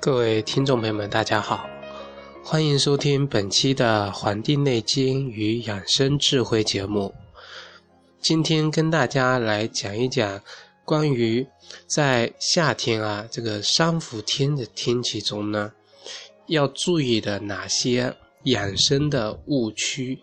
[0.00, 1.68] 各位听众朋友们，大家好，
[2.44, 7.12] 欢迎收听本期的《黄帝内经与养生智慧》节目。
[8.20, 10.40] 今天跟大家来讲一讲
[10.84, 11.44] 关于
[11.88, 15.72] 在夏天啊这个三伏天的天气中呢，
[16.46, 20.22] 要注意的哪些养生的误区。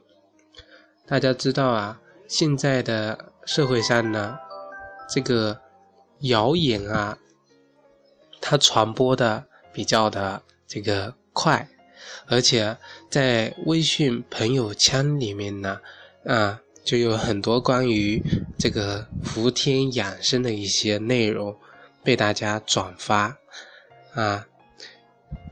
[1.06, 2.00] 大家知道啊，
[2.30, 4.38] 现在的社会上呢，
[5.10, 5.60] 这个
[6.22, 7.18] 谣言啊，
[8.40, 11.68] 它传播的比较的这个快，
[12.28, 12.76] 而且
[13.10, 15.80] 在微信朋友圈里面呢，
[16.24, 18.24] 啊，就有很多关于
[18.58, 21.54] 这个伏天养生的一些内容
[22.02, 23.38] 被大家转发，
[24.14, 24.48] 啊，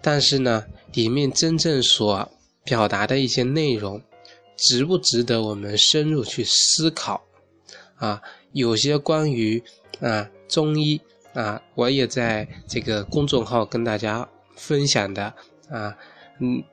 [0.01, 2.31] 但是呢，里面真正所
[2.63, 4.01] 表达的一些内容。
[4.55, 7.21] 值不值得我们深入去思考？
[7.95, 8.21] 啊，
[8.53, 9.61] 有些关于
[9.99, 11.01] 啊中医
[11.33, 15.33] 啊，我也在这个公众号跟大家分享的
[15.69, 15.97] 啊，
[16.39, 16.63] 嗯，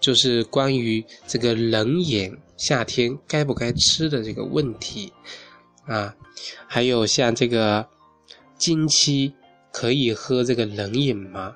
[0.00, 5.12] 就是关于这个冷饮夏天该不该吃的这个问题
[5.86, 6.14] 啊，
[6.66, 7.86] 还有像这个
[8.56, 9.34] 经期
[9.70, 11.54] 可以喝这个冷饮吗？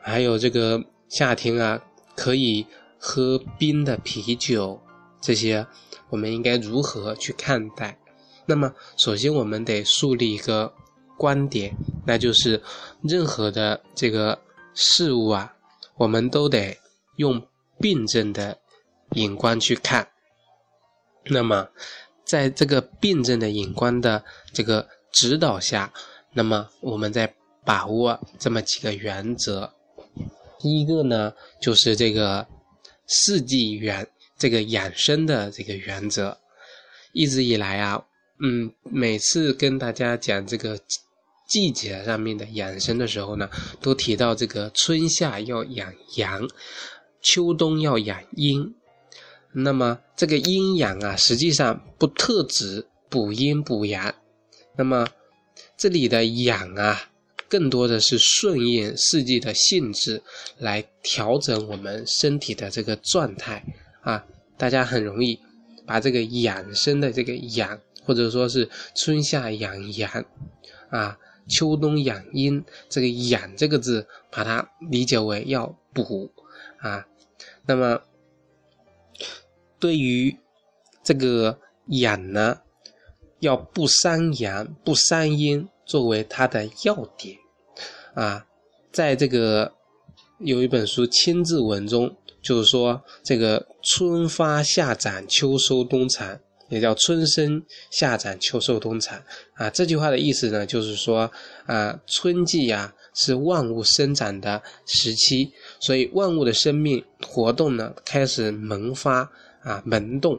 [0.00, 1.80] 还有这个夏天啊，
[2.16, 2.66] 可以
[2.98, 4.80] 喝冰的啤酒？
[5.20, 5.66] 这些
[6.10, 7.98] 我们应该如何去看待？
[8.46, 10.72] 那么，首先我们得树立一个
[11.18, 12.62] 观点，那就是
[13.02, 14.40] 任何的这个
[14.72, 15.54] 事物啊，
[15.96, 16.78] 我们都得
[17.16, 17.46] 用
[17.78, 18.58] 辩证的
[19.10, 20.08] 眼光去看。
[21.24, 21.68] 那么，
[22.24, 25.92] 在这个辩证的眼光的这个指导下，
[26.32, 29.74] 那么我们在把握这么几个原则。
[30.58, 32.46] 第一个呢，就是这个
[33.06, 34.08] 四季原。
[34.38, 36.38] 这个养生的这个原则，
[37.12, 38.00] 一直以来啊，
[38.40, 40.78] 嗯，每次跟大家讲这个
[41.48, 43.48] 季节上面的养生的时候呢，
[43.80, 46.46] 都提到这个春夏要养阳，
[47.22, 48.74] 秋冬要养阴。
[49.52, 54.14] 那么这个阴阳啊，实际上不特指补阴补阳，
[54.76, 55.08] 那么
[55.76, 57.10] 这里的养啊，
[57.48, 60.22] 更多的是顺应四季的性质
[60.58, 63.64] 来调整我们身体的这个状态。
[64.02, 64.24] 啊，
[64.58, 65.40] 大家很容易
[65.86, 70.24] 把这个养生的这个养，或者说是春夏养阳，
[70.90, 76.30] 啊，秋冬养阴，这个养这个字，把它理解为要补
[76.78, 77.06] 啊。
[77.66, 78.00] 那么
[79.78, 80.36] 对于
[81.02, 82.60] 这个养呢，
[83.40, 87.36] 要不伤阳不伤阴作为它的要点
[88.14, 88.46] 啊，
[88.92, 89.72] 在这个
[90.38, 92.14] 有一本书《千字文》中。
[92.40, 96.38] 就是说，这个春发夏长秋收冬藏，
[96.68, 99.22] 也叫春生夏长秋收冬藏
[99.54, 99.68] 啊。
[99.70, 101.30] 这句话的意思呢，就是说
[101.66, 109.30] 啊，春季呀是万物生长的时期，所以万物的生命活动呢开始萌发
[109.62, 110.38] 啊萌动，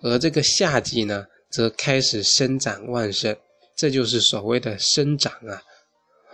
[0.00, 3.36] 而这个夏季呢则开始生长旺盛，
[3.76, 5.62] 这就是所谓的生长啊。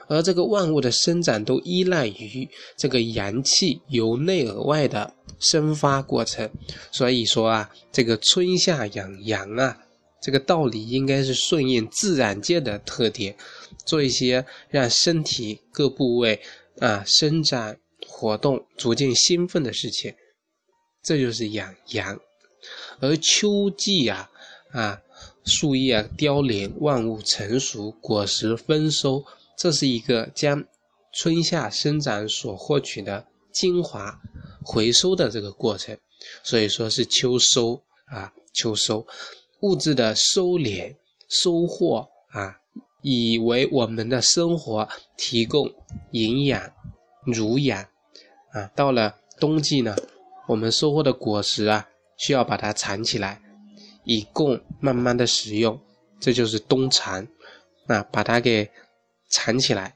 [0.09, 6.50] 而这个万物的生长都依赖于这个阳气由内而外的生发过程，
[6.91, 9.78] 所以说啊，这个春夏养阳啊，
[10.21, 13.37] 这个道理应该是顺应自然界的特点，
[13.84, 16.41] 做一些让身体各部位
[16.81, 20.15] 啊生长活动逐渐兴奋的事情，
[21.03, 22.19] 这就是养阳。
[23.00, 24.28] 而秋季啊
[24.72, 25.00] 啊，
[25.44, 29.25] 树叶凋零，万物成熟，果实丰收。
[29.56, 30.65] 这是一个将
[31.12, 33.27] 春夏生长所获取的
[33.58, 34.20] 精华
[34.62, 35.98] 回收的这个过程，
[36.44, 39.04] 所以说是秋收啊，秋收
[39.62, 40.94] 物质的收敛
[41.28, 42.56] 收获啊，
[43.03, 45.68] 以为我们的生活提供
[46.12, 46.72] 营养
[47.27, 47.83] 濡养
[48.53, 48.71] 啊。
[48.77, 49.97] 到了冬季呢，
[50.47, 53.42] 我们收获的果实啊，需要把它藏起来，
[54.04, 55.80] 以供慢慢的食用，
[56.21, 57.27] 这就是冬藏
[57.88, 58.71] 啊，把它给。
[59.30, 59.94] 藏起来，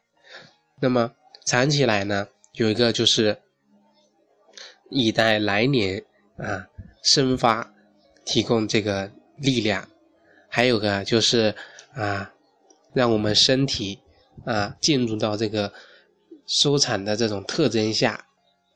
[0.82, 1.10] 那么
[1.46, 2.28] 藏起来呢？
[2.52, 3.40] 有一个就是
[4.92, 6.04] 以待来年
[6.36, 6.68] 啊
[7.02, 7.74] 生发，
[8.24, 9.82] 提供这个力量；
[10.48, 11.54] 还有个就是
[11.94, 12.32] 啊，
[12.92, 13.98] 让我们身体
[14.44, 15.72] 啊进入到这个
[16.46, 18.26] 收产的这种特征下。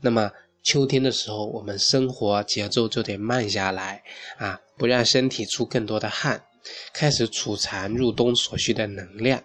[0.01, 0.33] 那么
[0.63, 4.03] 秋天的时候，我们生活节奏就得慢下来
[4.39, 6.43] 啊，不让身体出更多的汗，
[6.93, 9.43] 开始储藏入冬所需的能量。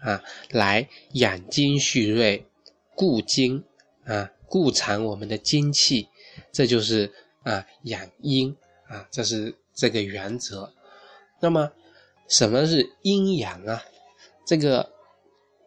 [0.00, 0.20] 啊，
[0.50, 2.44] 来养精蓄锐，
[2.96, 3.62] 固精
[4.04, 6.08] 啊，固藏我们的精气，
[6.52, 7.10] 这就是
[7.42, 8.54] 啊养阴
[8.88, 10.72] 啊，这是这个原则。
[11.40, 11.72] 那么，
[12.28, 13.82] 什么是阴阳啊？
[14.46, 14.90] 这个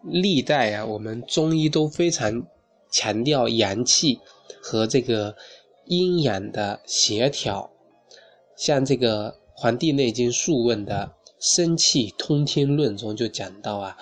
[0.03, 2.45] 历代啊，我们中医都非常
[2.91, 4.19] 强调阳气
[4.61, 5.35] 和这个
[5.85, 7.71] 阴阳的协调。
[8.55, 11.13] 像这个《黄帝内经·素问》的
[11.57, 13.97] 《生气通天论》中就讲到啊，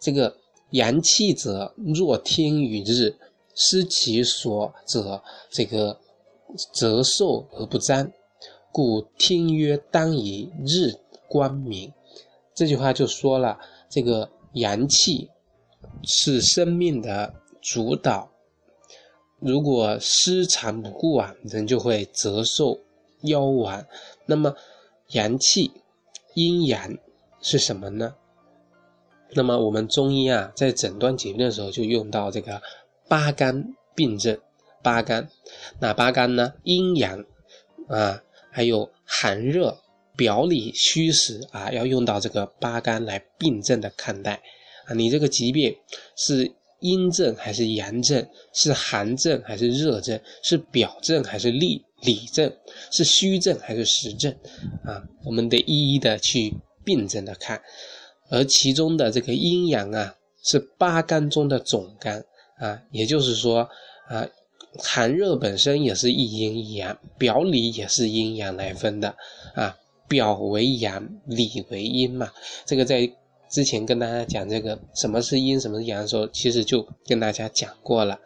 [0.00, 0.36] 这个
[0.70, 3.14] 阳气者，若天与日，
[3.54, 6.00] 失其所者，这个
[6.72, 8.10] 则寿而不彰。
[8.70, 10.92] 故天曰：“当以日
[11.28, 11.92] 光明。”
[12.54, 13.58] 这句话就说了，
[13.88, 15.30] 这个阳气
[16.04, 18.30] 是生命的主导。
[19.38, 22.78] 如果失常不顾啊，人就会折寿
[23.22, 23.84] 夭亡。
[24.26, 24.54] 那么，
[25.08, 25.72] 阳气、
[26.34, 26.96] 阴阳
[27.40, 28.14] 是什么呢？
[29.34, 32.62] 那么我们中医啊，在诊断疾病的时候就用到这个
[33.08, 34.38] 八肝病症。
[34.82, 35.28] 八肝
[35.80, 36.54] 哪八肝呢？
[36.64, 37.24] 阴阳
[37.88, 38.22] 啊。
[38.54, 39.74] 还有寒热、
[40.14, 44.34] 表里虚实啊，要用到这个八肝来病症的看待
[44.84, 44.92] 啊。
[44.92, 45.74] 你这个疾病
[46.18, 48.28] 是阴症还是阳症？
[48.52, 50.20] 是寒症还是热症？
[50.42, 52.54] 是表症还是里里症？
[52.90, 54.30] 是虚症还是实症？
[54.84, 56.54] 啊，我们得一一的去
[56.84, 57.58] 病症的看。
[58.28, 60.14] 而其中的这个阴阳啊，
[60.44, 62.22] 是八肝中的总肝
[62.58, 63.66] 啊，也就是说
[64.08, 64.28] 啊。
[64.78, 69.14] 寒热本身也是一阴一阳，表里也是阴阳来分的
[69.54, 69.76] 啊，
[70.08, 72.32] 表为阳，里为阴嘛。
[72.64, 73.10] 这个在
[73.50, 78.18] 之前跟大家讲这个什么是阴，什么是阳的时候，其实就跟大家讲过了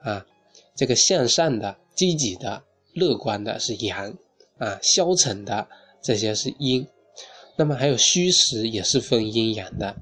[0.00, 0.26] 啊。
[0.74, 2.62] 这个向上的、积极的、
[2.92, 4.12] 乐观的是阳
[4.58, 5.68] 啊，消沉的
[6.02, 6.86] 这些是阴。
[7.56, 9.96] 那么还有虚实也是分阴阳的，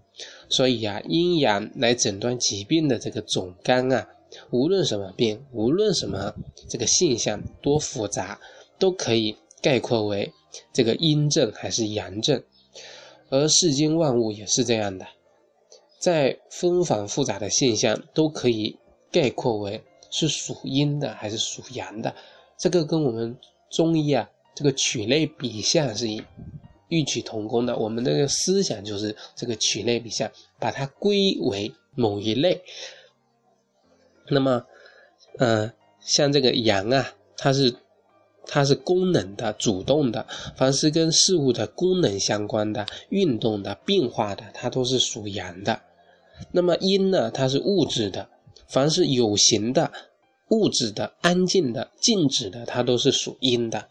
[0.49, 4.09] 所以啊，阴阳来诊断疾病的这个总纲啊。
[4.51, 6.35] 无论什么病，无论什么
[6.69, 8.41] 这个现象多复杂，
[8.79, 10.33] 都可以概括为
[10.73, 12.43] 这个阴症还是阳症。
[13.31, 15.07] 而世间万物也是这样的，
[15.99, 18.77] 在纷繁复杂的现象都可以
[19.11, 22.15] 概括为是属阴的还是属阳的。
[22.57, 23.37] 这个跟我们
[23.71, 26.07] 中医啊这个取类比象是
[26.89, 27.77] 异曲同工的。
[27.77, 32.63] 我们的思想就是这个取类比象，把它归为某一类。
[34.29, 34.65] 那么，
[35.39, 37.75] 呃，像这个阳啊，它是
[38.47, 40.27] 它是功能的、主动的，
[40.57, 45.83] 凡是跟事物的功能相关的、运动的、变化的，它都是属阳的。
[46.53, 48.29] 那么阴呢，它是物质的，
[48.67, 49.93] 凡是有形的、
[50.49, 53.89] 物质的、安静的、静止的，它都是属阴的。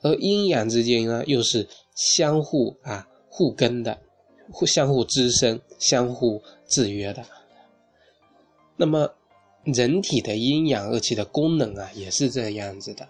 [0.00, 3.98] 而阴阳之间呢，又是相互啊互根的，
[4.50, 7.22] 互相互滋生、相互制约的。
[8.78, 9.10] 那么。
[9.66, 13.08] 人体的阴阳二气的功能啊，也是这样子的。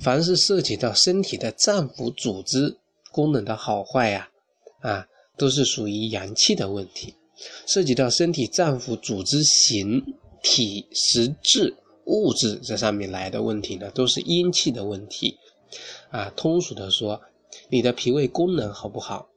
[0.00, 2.76] 凡是涉及到身体的脏腑组织
[3.12, 4.28] 功能的好坏呀，
[4.80, 5.06] 啊，
[5.36, 7.14] 都是属于阳气的问题；
[7.66, 10.02] 涉及到身体脏腑组织形
[10.42, 11.74] 体实质
[12.06, 15.36] 物质这上面来的问题呢，都是阴气的问题。
[16.10, 17.20] 啊，通俗的说，
[17.68, 19.28] 你的脾胃功能好不好？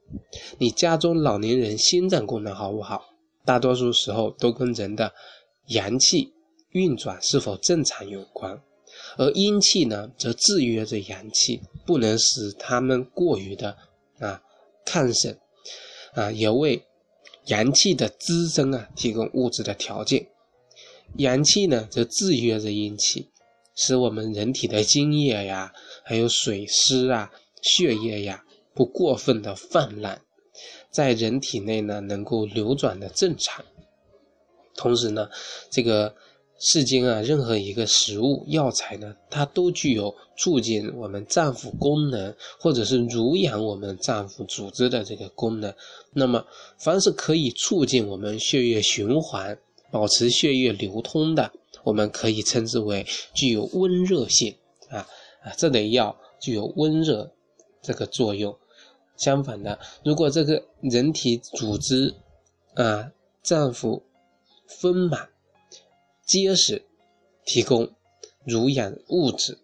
[0.58, 3.10] 你家中老年人心脏功能好不好？
[3.44, 5.12] 大多数时候都跟人的。
[5.70, 6.32] 阳气
[6.70, 8.60] 运转是否正常有关，
[9.16, 13.76] 而阴气呢，则制约着阳气，不能使他们过于的
[14.18, 14.42] 啊
[14.84, 15.36] 亢盛，
[16.14, 16.82] 啊，也为
[17.46, 20.26] 阳气的滋生啊提供物质的条件。
[21.16, 23.28] 阳气呢，则制约着阴气，
[23.76, 25.72] 使我们人体的津液呀，
[26.04, 27.30] 还有水湿啊、
[27.62, 30.20] 血液呀，不过分的泛滥，
[30.90, 33.64] 在人体内呢，能够流转的正常。
[34.80, 35.28] 同时呢，
[35.70, 36.14] 这个
[36.58, 45.72] 世间啊，任何一个食物药材呢，它都具有促进我们脏腑功能，或者是濡养我们脏腑组织的这个功能。
[46.14, 46.42] 那么，
[46.78, 49.58] 凡是可以促进我们血液循环、
[49.90, 51.52] 保持血液流通的，
[51.84, 54.54] 我们可以称之为具有温热性
[54.88, 55.06] 啊
[55.42, 57.30] 啊，这类药具有温热
[57.82, 58.56] 这个作用。
[59.16, 62.14] 相反的，如果这个人体组织
[62.74, 63.10] 啊，
[63.42, 64.00] 脏腑
[64.78, 65.28] 丰满、
[66.24, 66.82] 结实，
[67.44, 67.90] 提供
[68.44, 69.58] 濡养物质，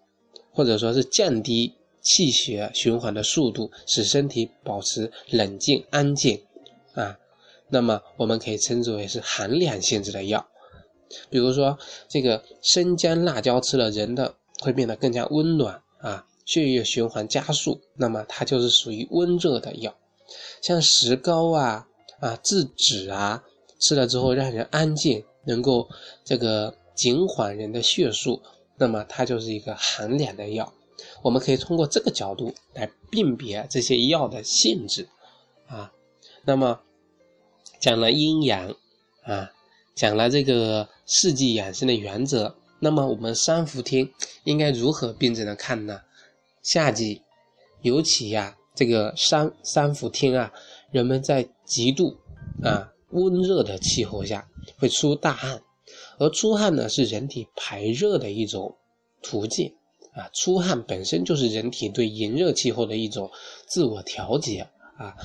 [0.52, 6.42] 或者说是降低气血循环的速度，使身体保持冷静安静
[6.94, 7.18] 啊。
[7.68, 10.46] 那么我们可以称之为是寒凉性质的药。
[11.30, 19.96] 比如说这个生姜、辣椒吃了，人的会变得更加温暖啊，血液循环加速，那么它就是属于温热的药。
[20.60, 21.86] 像石膏啊、
[22.20, 23.44] 啊制止啊。
[23.78, 25.88] 吃了之后让人安静，能够
[26.24, 28.42] 这个减缓人的血数，
[28.76, 30.72] 那么它就是一个寒凉的药。
[31.22, 35.08] 我们可以通过这个角度来辨别这些药的性质
[35.66, 35.92] 啊。
[36.44, 36.80] 那么
[37.80, 38.74] 讲了阴阳
[39.24, 39.52] 啊，
[39.94, 44.08] 讲了这个四季养生的原则，那么我们三伏天
[44.44, 46.00] 应该如何辩证的看呢？
[46.62, 47.22] 夏季，
[47.82, 50.52] 尤其呀，这个三三伏天啊，
[50.90, 52.16] 人们在极度
[52.62, 55.60] 啊温热的气候下会出大汗，
[56.18, 58.76] 而出汗呢是人体排热的一种
[59.22, 59.74] 途径
[60.14, 63.30] 啊，出汗本身就是人体对炎热气候的一种
[63.66, 65.16] 自我调节啊，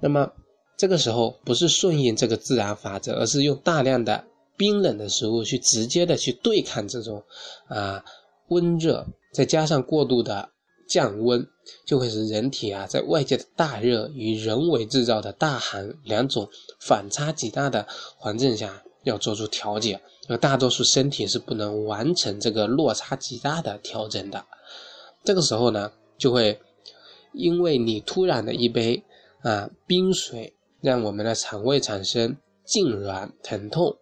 [0.00, 0.32] 那么。
[0.80, 4.24] 这个时候不是顺应这个自然法则，而是用大量的
[4.56, 7.20] 冰冷的食物去直接的去对抗这种
[7.66, 8.04] 啊
[8.46, 10.50] 温热，再加上过度的
[10.88, 11.46] 降温，
[11.84, 16.48] 就会使人体啊在外界的大热与人为制造的大寒两种
[16.80, 24.44] 反差极大的环境下要做出调节，而大多数身体是不能完成这个落差极大的调整的。
[25.22, 26.58] 这个时候呢，就会
[27.32, 29.04] 因为你突然的一杯
[29.42, 30.54] 啊冰水。
[30.80, 33.96] 让我们的肠胃产生痉挛、疼痛，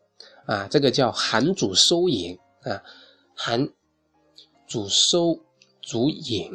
[0.44, 2.82] 啊，这个叫寒主收引啊，
[3.34, 3.66] 寒
[4.66, 5.40] 主收
[5.86, 6.50] 阻引，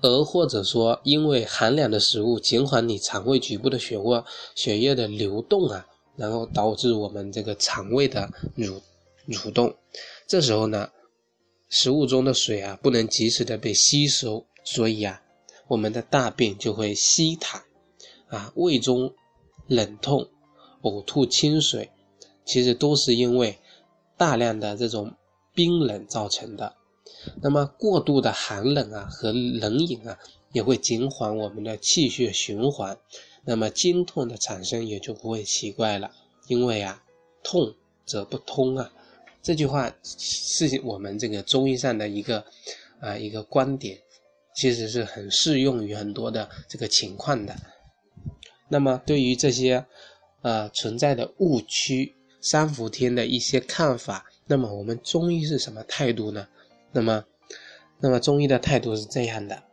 [0.00, 8.80] 而或者说因为寒凉的食物减缓你肠胃局部的血液血液的流动啊，然后导致我们这个肠胃的蠕
[9.28, 9.76] 蠕动，
[10.26, 10.88] 这时候呢，
[11.68, 15.20] 食物中的水啊不能及时的被吸收，所以啊，
[15.68, 17.60] 我们的大便就会稀溏。
[18.28, 19.14] 啊，胃中
[19.68, 20.28] 冷痛、
[20.82, 21.90] 呕吐清水，
[22.44, 23.58] 其实都是因为
[24.16, 25.14] 大量的这种
[25.54, 26.75] 冰冷造成的。
[27.42, 30.18] 那么过度的寒冷啊和冷饮啊，
[30.52, 32.98] 也会减缓我们的气血循环，
[33.44, 36.10] 那么经痛的产生也就不会奇怪了。
[36.48, 37.02] 因为啊，
[37.42, 38.92] 痛则不通啊，
[39.42, 42.44] 这句话是我们这个中医上的一个
[43.00, 43.98] 啊一个观点，
[44.54, 47.54] 其实是很适用于很多的这个情况的。
[48.68, 49.84] 那么，对于这些，
[50.42, 56.48] 呃，存在的误区，三伏天的一些看法，那么我们中医是什么态度呢？
[56.96, 57.26] 那么，
[58.00, 59.64] 那么中医的态度是这样的：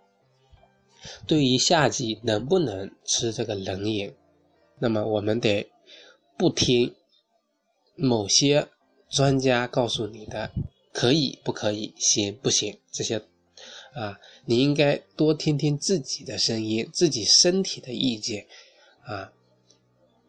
[1.26, 4.14] 对于夏季能不能吃这个冷饮，
[4.80, 5.72] 那么我们得
[6.38, 6.94] 不听
[7.96, 8.68] 某些
[9.10, 10.52] 专家告诉你的
[10.92, 13.22] 可以不可以、行不行这些，
[13.94, 18.46] 啊，你应该多听听自己的声音、自己身体的意见。
[19.06, 19.32] 啊，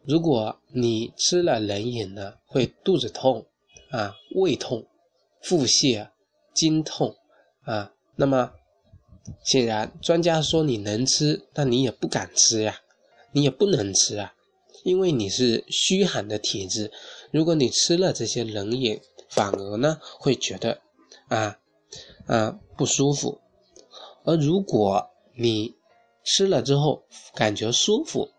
[0.03, 3.45] 如果你吃了冷饮呢，会肚子痛，
[3.89, 4.87] 啊，胃痛，
[5.41, 6.09] 腹泻，
[6.55, 7.15] 经痛，
[7.65, 8.53] 啊，那么
[9.43, 12.79] 显然专家说你能吃，但你也不敢吃呀，
[13.33, 14.33] 你也不能吃啊，
[14.83, 16.91] 因为你是虚寒的体质，
[17.31, 20.81] 如果你吃了这些冷饮，反而呢会觉得
[21.27, 21.59] 啊
[22.25, 23.41] 啊不舒服，
[24.23, 25.75] 而如果你
[26.23, 27.03] 吃了之后
[27.35, 28.31] 感觉舒服。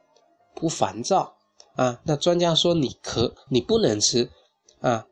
[0.58, 1.36] 不烦躁
[1.74, 2.00] 啊？
[2.04, 4.30] 那专家说你可你不能吃
[4.80, 5.06] 啊？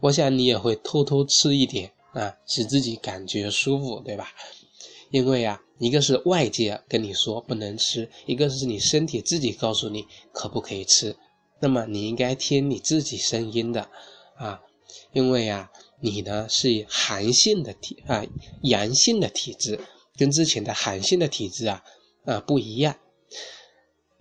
[0.00, 4.28] 我想你也会偷偷吃一点啊，使自己感觉舒服，对吧？
[5.10, 11.16] 因为啊，一个是外界跟你说不能吃，一个是你身体自己告诉你可不可以吃。
[11.60, 13.88] 那么你应该听你自己声音的
[14.36, 14.62] 啊，
[15.12, 18.24] 因为啊，你呢是寒性的体啊，
[18.62, 19.80] 阳性的体质，
[20.16, 21.84] 跟之前的寒性的体质啊
[22.24, 22.96] 啊不一样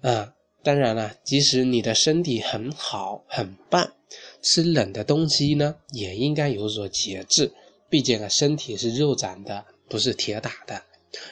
[0.02, 0.34] 啊。
[0.62, 3.94] 当然了，即使你的身体很好很棒，
[4.42, 7.54] 吃冷的东西呢，也应该有所节制。
[7.90, 10.82] 毕竟啊，身体是肉长的，不是铁打的。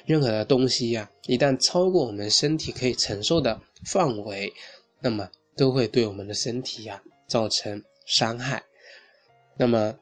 [0.06, 4.52] 任何的东西呀，一旦超过我们身体可以承受的范围，
[5.02, 8.64] 那么都会对我们的身体呀造成伤害。
[9.58, 9.96] 那么，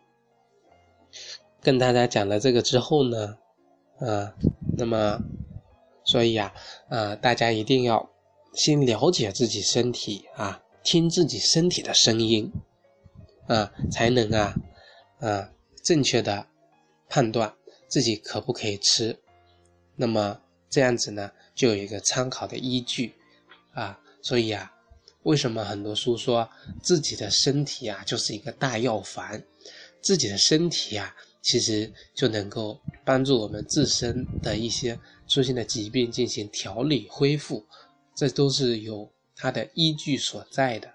[1.62, 3.38] 跟大家讲了这个之后呢，
[4.00, 4.34] 啊，
[4.78, 5.20] 那么，
[6.06, 6.54] 所以啊，
[6.90, 8.10] 啊，大家一定要。
[8.54, 12.54] 先了解自己身体啊，听自己身体的声音，
[13.48, 14.56] 啊，才能啊，
[15.20, 15.50] 啊，
[15.86, 16.46] 正确的
[17.08, 17.56] 判断
[17.88, 19.18] 自己可不可以吃。
[19.96, 23.14] 那么这样子呢，就有一个参考的依据
[23.74, 23.98] 啊。
[24.22, 24.74] 所以啊，
[25.22, 26.50] 为什么很多书说
[26.82, 29.40] 自己的身体啊就是一个大药房，
[30.02, 37.64] 自己的身体啊，其实就能够帮助我们自身的一些出现的疾病进行调理恢复。
[38.16, 40.95] 这都是有它的依据所在的。